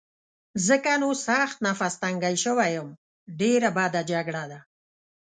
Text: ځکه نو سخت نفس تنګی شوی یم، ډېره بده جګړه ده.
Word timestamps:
ځکه 0.67 0.91
نو 1.01 1.09
سخت 1.27 1.57
نفس 1.67 1.93
تنګی 2.01 2.35
شوی 2.43 2.69
یم، 2.75 2.89
ډېره 3.39 3.69
بده 3.77 4.01
جګړه 4.11 4.43
ده. 4.51 4.59